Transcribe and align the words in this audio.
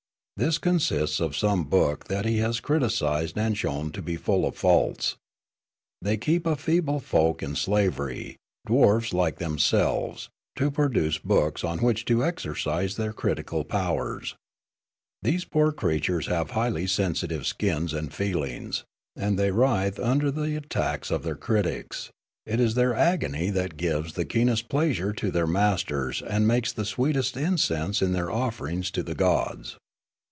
This 0.37 0.57
consists 0.57 1.19
of 1.19 1.37
some 1.37 1.65
book 1.65 2.05
that 2.07 2.25
he 2.25 2.37
has 2.37 2.59
criticised 2.59 3.37
and 3.37 3.55
shown 3.55 3.91
to 3.91 4.01
be 4.01 4.15
full 4.15 4.43
of 4.47 4.55
faults. 4.55 5.15
They 6.01 6.17
keep 6.17 6.47
a 6.47 6.55
feeble 6.55 6.99
folk 6.99 7.43
in 7.43 7.55
slavery, 7.55 8.37
dwarfs 8.65 9.13
like 9.13 9.37
themselves, 9.37 10.29
to 10.55 10.71
produce 10.71 11.19
books 11.19 11.63
on 11.63 11.77
which 11.83 12.05
to 12.05 12.25
exercise 12.25 12.95
their 12.95 13.13
critical 13.13 13.63
powers. 13.63 14.35
These 15.21 15.45
poor 15.45 15.71
creatures 15.71 16.25
have 16.25 16.49
highly 16.51 16.87
sensitive 16.87 17.45
skins 17.45 17.93
and 17.93 18.11
feelings, 18.11 18.83
and 19.15 19.37
they 19.37 19.51
writhe 19.51 19.99
under 19.99 20.31
the 20.31 20.55
attacks 20.57 21.11
of 21.11 21.21
their 21.21 21.35
critics; 21.35 22.09
it 22.47 22.59
is 22.59 22.73
their 22.73 22.95
agony 22.95 23.51
that 23.51 23.77
gives 23.77 24.13
the 24.13 24.25
keenest 24.25 24.69
pleasure 24.69 25.13
to 25.13 25.29
their 25.29 25.45
masters 25.45 26.19
and 26.19 26.47
makes 26.47 26.73
the 26.73 26.81
o 26.81 26.81
1 26.81 26.85
8 26.87 26.89
Riallaro 26.89 26.95
sweetest 27.21 27.37
incense 27.37 28.01
in 28.01 28.13
their 28.13 28.31
offerings 28.31 28.89
to 28.89 29.03
the 29.03 29.13
gods. 29.13 29.77